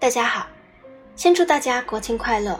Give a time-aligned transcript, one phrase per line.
[0.00, 0.46] 大家好，
[1.14, 2.58] 先祝大家国庆快乐。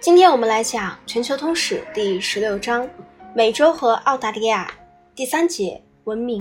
[0.00, 2.90] 今天我们来讲《全球通史》第十六章：
[3.32, 4.68] 美洲和澳大利亚，
[5.14, 6.36] 第三节文明。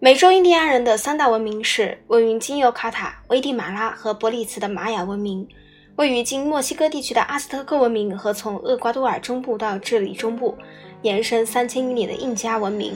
[0.00, 5.48] 美洲印第安人的三大文明是位于今尤卡塔、危地马拉和伯利茨的玛雅文明，
[5.96, 10.54] 位于今墨西哥地区的阿斯特克文明和从厄瓜多尔中部到智利中部
[11.00, 12.94] 延伸三千余里的印加文明。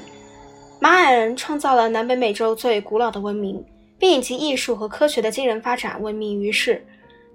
[0.81, 3.65] 玛雅人创造了南北美洲最古老的文明。
[4.01, 6.85] 并以其艺术和科学的惊人发展闻名于世，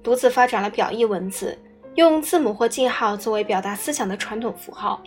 [0.04, 1.55] 独自发展了表意文字，
[1.94, 5.00] 用字母或记号作为表达思想的传统符号，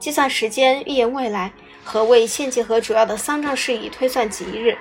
[0.00, 1.52] 计算时间、预言未来
[1.84, 4.76] 和为献祭和主要的丧葬事宜推算吉日。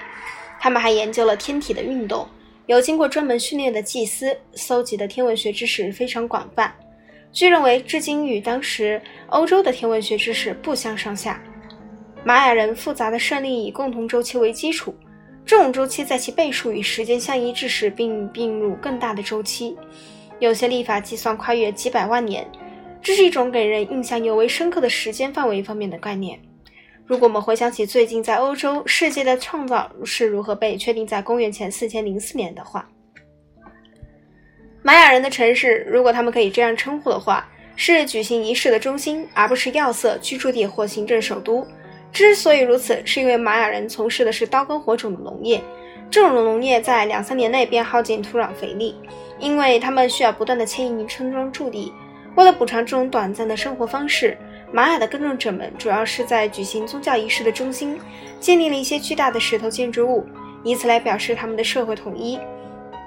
[0.60, 2.28] 他们还研究了天体的运动，
[2.66, 6.74] 有经过专门训练的祭司，搜集的天文学知识非常广泛。
[7.32, 11.40] 据认为，至今与当时欧洲的天文学知识不相上下。
[12.24, 14.96] 玛雅人复杂的胜利以共同周期为基础。
[15.46, 19.78] 这种周期在其倍数与时间相一致时，并并入更大的周期。
[20.40, 22.46] 有些历法计算跨越几百万年，
[23.02, 26.40] 这是一种给人印象尤为深刻的时间范围方面的概念。
[27.06, 32.90] 如果我们回想起最近在欧洲世界的创造是如何被确定在公元前四千零四年的话，
[34.82, 41.66] 玛雅人的城市，如果他们可以这样称呼的话，是举行仪式的中心，而不是要塞、居住地或行政首都。
[42.16, 45.62] 之所以如此，是因为玛雅人从事的是刀耕火种的农业，
[46.10, 48.96] 这种农业在两三年内便耗尽土壤肥力，
[49.38, 51.92] 因为他们需要不断的迁移村庄驻地。
[52.36, 54.38] 为了补偿这种短暂的生活方式，
[54.72, 58.00] 玛雅的耕种者们主要是在举行宗教仪式的中心
[58.40, 60.26] 建立了一些巨大的石头建筑物，
[60.64, 62.40] 以此来表示他们的社会统一。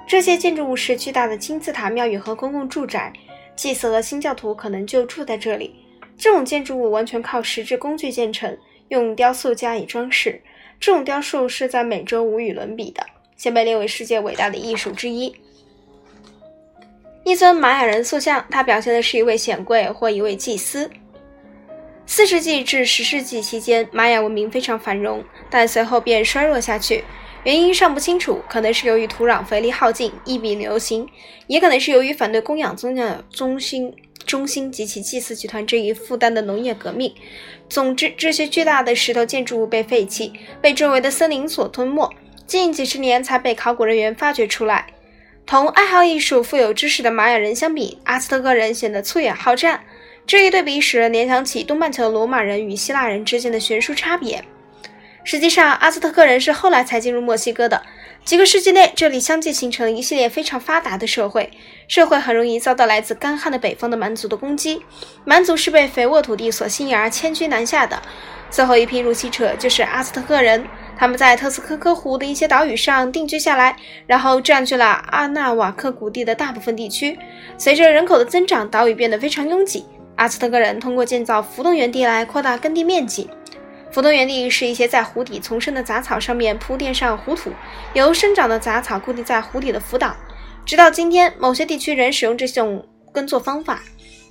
[0.07, 3.11] 这些建筑物是巨大的金字塔庙宇和公共住宅，
[3.55, 5.73] 祭司和新教徒可能就住在这里。
[6.15, 8.55] 这种建筑物完全靠石质工具建成。
[8.89, 10.41] 用雕塑加以装饰，
[10.79, 15.33] 这种雕塑是在美洲无与伦比的，现被列为世界伟大的艺术之一。
[17.23, 20.89] 一尊玛雅人塑像，它表现的是一位显贵或一位祭司。
[22.07, 27.03] 四世纪至十世纪期间，玛雅文明非常繁荣，但随后便衰弱下去，
[27.43, 31.07] 原因尚不清楚，可能是由于土壤肥力耗尽、疫病流行，
[31.45, 33.93] 也可能是由于反对供养宗教的中心。
[34.29, 37.11] 中心及其祭祀集团这一负担的农业革命。
[37.67, 42.07] 总之，这些巨大的石头建筑物被废弃，被周围的森林所吞没，
[42.45, 44.85] 近几十年才被考古人员发掘出来。
[45.47, 49.81] 同爱好艺术、富有知识的玛雅人相比，阿兹特克人显得粗野好战。
[50.27, 54.43] 这一对比使人联想起东半球罗马人与希腊人之间的悬殊差别。
[55.23, 57.81] 实际上，阿兹特克人是后来才进入墨西哥的。
[58.29, 61.49] 几个世纪内，这里相继形成了一系列非常发达的社会。
[61.87, 64.79] 社会很容易遭到来自干旱的北方的蛮族的攻击。
[65.25, 67.99] 蛮族是被肥沃土地所吸引而迁居南下的。
[68.51, 70.63] 最后一批入侵者就是阿兹特克人，
[70.95, 73.75] 他们在特斯科科湖的一些岛屿上定居下来，
[74.05, 77.17] 然后占据了阿纳瓦克谷地的大部分地区。
[77.57, 79.83] 随着人口的增长，岛屿变得非常拥挤。
[80.17, 83.27] 阿兹特克人通过建造浮动原地来扩大耕地面积。
[83.91, 87.51] 浮动原地是一些在湖底丛生的杂草上面铺垫上湖土，
[87.93, 90.15] 由生长的杂草固定在湖底的浮岛。
[90.65, 93.81] 直到今天，某些地区仍使用这种耕作方法。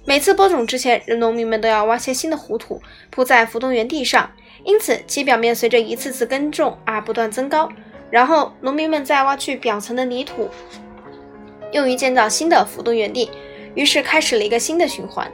[0.04, 2.80] 每次播种之前，人农民们都要挖些新的湖土
[3.10, 4.30] 铺在浮动原地上，
[4.64, 7.68] 因此其表面随着一次次耕种而不断增高。
[8.10, 10.48] 然后，农民们再挖去表层的泥土，
[11.72, 13.30] 用于建造新的浮动原地。
[13.74, 15.30] 于是，开始了一个新的循环。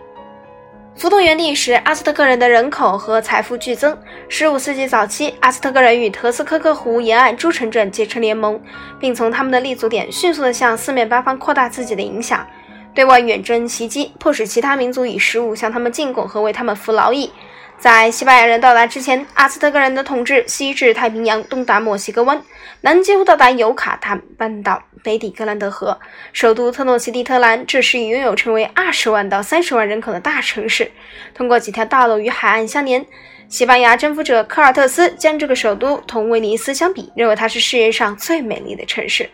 [0.97, 3.97] 浮动原地时阿斯特克人的人口和财富剧增。
[4.28, 8.60] 十五世纪早期，阿斯特克人与特斯科克湖沿岸诸城镇结成联盟，
[9.00, 12.47] 并从他们的立足点迅速地向四面八方扩大自己的影响，
[12.94, 17.28] 对外远征袭击，迫使其他民族以食物向他们进贡和为他们服劳役。
[17.78, 22.42] 在西班牙人到达之前，阿兹特克人的统治西至太平洋，东达墨西哥湾，
[22.80, 26.00] 南几乎到达尤卡坦半岛，北抵格兰德河。
[26.32, 30.90] 首都特诺奇蒂特兰，这时已拥有成为二十万到三十万人口的大城市。
[31.34, 33.04] 通过几条道路与海岸相连，
[33.50, 39.28] 西班牙征服者科尔特斯将这个首都同威尼斯相比，认为它是世界上最美丽的城市。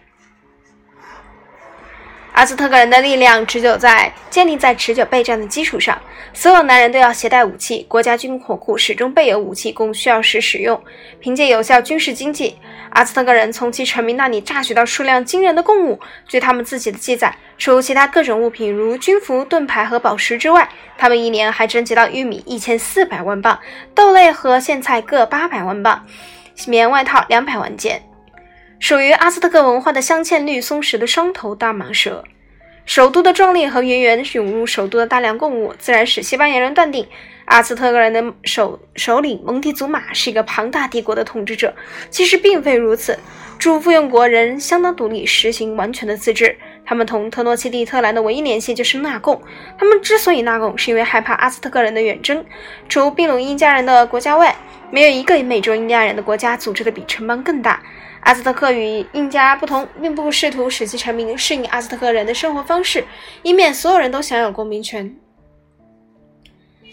[2.33, 6.01] 阿兹特克人的力量持久在建立在持久备战的基础上。
[6.33, 10.81] 所有男人都要携带武器，国家军火库始终备有武器供需要时使用。
[11.19, 12.57] 凭借有效军事经济，
[12.91, 15.99] 阿兹特克人从其臣民那里榨取到数量惊人的贡物。
[16.29, 23.59] 据他们自己的记载，除其他各种物品如军服、盾牌和宝石之外，他们一年还征集到玉米一千四百万磅，
[23.93, 26.07] 豆类和苋菜各八百万磅，
[26.69, 28.01] 棉外套两百万件。
[28.81, 32.25] 属于阿兹特克文化的镶嵌绿松石的双头大蟒蛇，
[32.87, 37.07] 首都的壮丽和源源涌入首都的大量贡物，自然使西班牙人断定
[37.45, 41.75] 阿兹特克人的首首领蒙蒂祖玛是一个庞大帝国的统治者，
[42.09, 43.19] 其实并非如此。
[43.59, 46.57] 主附庸国人相当独立，实行完全的自治。
[46.91, 49.41] 他们同特诺奇蒂特兰的唯一联系就是纳贡。
[49.79, 52.45] 他们之所以纳贡，是因为害怕阿兹特克人的远征。
[52.89, 54.57] 除秘鲁印加人的国家外，
[54.91, 57.81] 没有一个美洲印加人的国家组织的比城邦更大。
[58.23, 63.05] 阿兹特克与印加不同，并不试图使其臣民适应阿兹特克人的生活方式，
[63.45, 65.15] 以免所有人都享有公民权。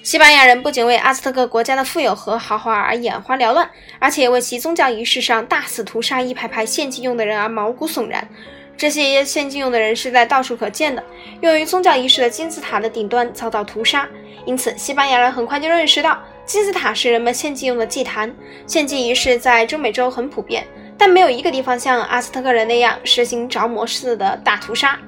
[0.04, 3.68] 西班牙人不仅为阿兹特克国家的富有和豪华而眼花缭乱，
[3.98, 8.30] 而且为其宗教仪式上大肆屠杀一排排献祭用的人而毛骨悚然。
[8.78, 11.04] 这些献祭用的人是在到处可见的，
[11.42, 14.08] 用于宗教仪式的金字塔的顶端遭到屠杀。
[14.46, 18.34] 因此，西班牙人很快就认识到金字塔是人们献祭用的祭坛。
[18.68, 20.64] 献祭仪式在中美洲很普遍，
[20.96, 25.00] 但没有一个地方像阿兹特克人那样实行着魔似的大屠杀。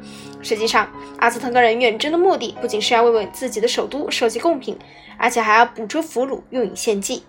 [0.41, 4.75] 实际上，阿兹特克人远征的目的不仅是要为自己的首都收集贡品，
[5.17, 7.23] 而且还要捕捉俘虏用以献祭。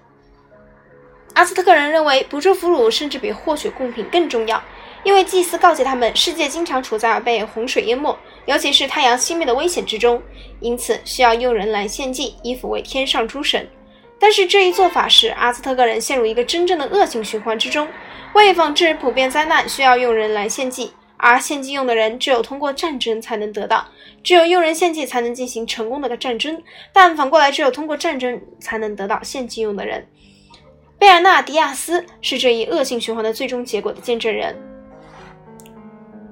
[1.35, 4.61] 阿兹特克人认为，捕捉俘虏甚至比获取贡品更重要，
[5.03, 8.17] 因为祭司告诫他们，世界经常处在被洪水淹没，
[8.47, 10.23] 尤其是太阳熄灭的危险之中，
[10.61, 13.69] 因此需要用人来献祭，以抚慰天上诸神。
[14.19, 17.89] 但是这一做法使阿兹特克人陷入一个真正的恶性循环之中，
[18.35, 20.93] 为防止普遍灾难，需要用人来献祭。
[21.23, 23.87] 而献祭用的人只有通过战争才能得到，
[24.23, 26.63] 只有用人献祭才能进行成功的战争，
[26.95, 30.07] 但反过来，只有通过战争才能得到献祭用的人。
[30.99, 34.57] 贝尔纳迪亚斯是这一恶性循环的最终结果的见证人。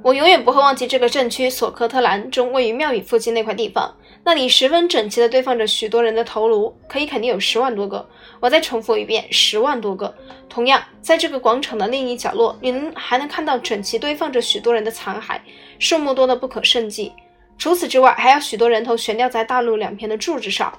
[0.08, 3.94] 我永远不会忘记这个镇区索科特兰中位于庙宇附近那块地方。
[4.24, 8.08] 那里十分整齐地堆放着许多人的头颅，可以肯定有十万多个。
[8.40, 10.14] 我再重复一遍，十万多个。
[10.48, 15.38] 同样，在这个广场的另一角落，你能还能看到整齐堆放着许多人的残骸，
[15.78, 17.12] 数目多得不可胜计。
[17.58, 20.72] 除此之外，还有许多人头悬吊在大路两边的柱子上。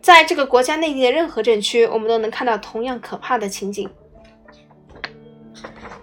[0.00, 3.90] 在这个国家内地的任何镇区，我们都能看到同样可怕的情景。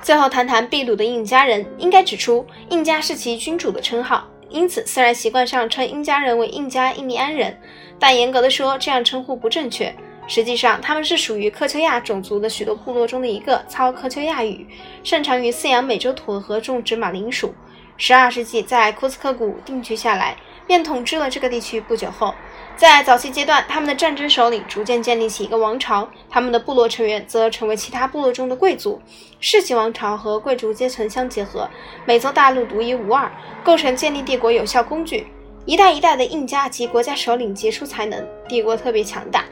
[0.07, 4.25] 最后谈谈秘鲁的印加人，应该指出，印加是其君主的称号。
[4.47, 7.59] 因此，虽然习惯上称印加人为印加印第安人，
[7.99, 9.93] 但严格的说，这样称呼不正确。
[10.25, 14.65] 实际上，他们是属于科丘亚种族的许多部落中的一个，操科丘亚语，
[15.03, 17.53] 擅长于饲养美洲驼和种植马铃薯。
[17.97, 21.81] 十二世纪在库斯科谷定居下来，便统治了这个地区。
[21.81, 22.33] 不久后，
[22.77, 29.01] 在早期阶段，他们的战争首领逐渐建立起一个王朝，他们的部落成员则成为其他部落中的贵族。
[29.39, 31.67] 世袭王朝和贵族阶层相结合，
[32.05, 33.31] 美洲大陆独一无二，
[33.63, 35.25] 构成建立帝国有效工具。
[35.65, 39.43] 一代一代的印加及国家首领杰出才能，帝国特别强大。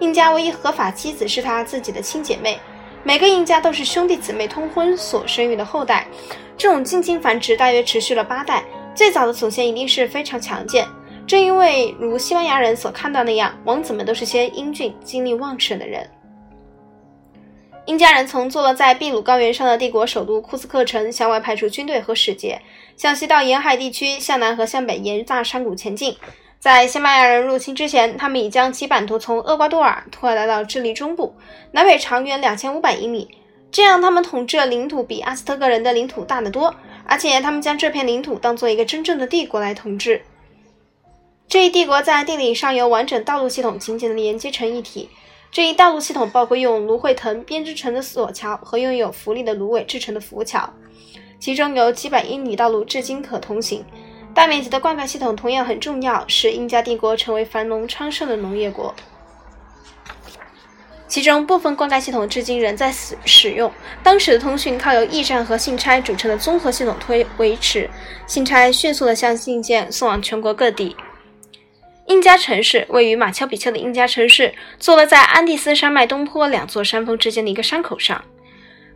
[0.00, 2.58] 印加唯一合法妻子是他自己的亲姐妹，
[3.04, 6.04] 每个印加都是兄弟姊妹通婚所生育的后代。
[6.58, 10.84] 这种近亲繁殖大约持续了八代，最早的祖先一定是非常强健。
[11.26, 16.08] 正因为如西班牙人所看到那样，王子们都是些英俊、精力旺盛的人。
[17.86, 22.60] 印加人从坐落在秘鲁高原上的帝国首都库斯克城向外派出军队和使节，
[22.96, 26.16] 向西到沿海地区，向南和向北沿大山谷前进。
[26.60, 31.34] 在西班牙人入侵之前，他们已将其版图从厄瓜多尔拖拉到智利中部，
[31.72, 33.28] 南北长约两千五百英里。
[33.72, 36.72] 这样，他们统治的领土比阿斯特克人的领土大得多，
[37.04, 40.22] 而且他们将这片领土当做一个真正的帝国来统治。
[41.52, 45.10] 这一帝国在地理上由完整道路系统紧紧地连接成一体。
[45.50, 50.72] 这一道路系统包括用芦荟藤编织成的索桥和拥有浮力的芦苇制成的浮桥，
[51.38, 53.84] 其中有几百英里道路至今可通行。
[54.34, 58.94] 大面积的灌溉系统同样很重要，使印加帝国成为繁荣昌盛的农业国。
[61.06, 63.70] 其中部分灌溉系统至今仍在使使用。
[64.02, 67.90] 当时的通讯靠由驿站和信差组成的综合系统推维持，
[68.26, 70.96] 信差迅速地将信件送往全国各地。
[72.06, 78.22] 印加城市位于马丘比丘的印加城市，坐落在安第斯山脉东坡两座山峰之间的一个山口上。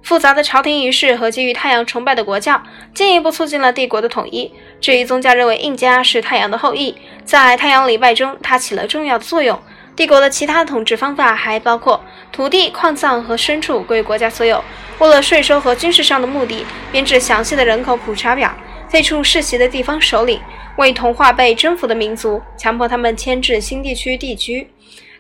[0.02, 2.62] 复杂的朝廷仪式和基于太阳崇拜的国教，
[2.94, 4.52] 进一步促进了帝国的统一。
[4.80, 9.60] 这一宗教认为印加是太阳的后裔，在太阳礼拜中，它起了重要的作用。
[9.94, 14.62] 帝国的其他统治方法还包括土地、矿藏和牲畜归国家所有。
[14.98, 18.54] 为了税收和军事上的目的，编制详细的人口普查表，
[18.88, 20.40] 废除世袭的地方首领。
[20.76, 24.68] 为同化被征服的民族，强迫他们迁至新地区地居，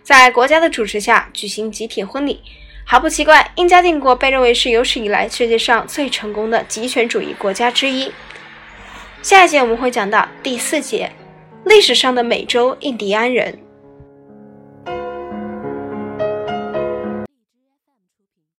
[0.02, 2.40] 在国家的主持下举行集体婚礼。
[2.84, 8.12] 毫不奇怪，印加帝国被认为是有史以来世界上最成功的集权主义国家之一。
[9.22, 11.10] 下一节我们会讲到第四节：
[11.64, 13.65] 历史上的美洲印第安人。